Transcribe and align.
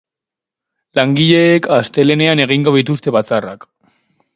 Langileek 1.01 1.69
astelehenean 1.77 2.45
egingo 2.49 2.77
dituzte 2.83 3.19
batzarrak. 3.21 3.73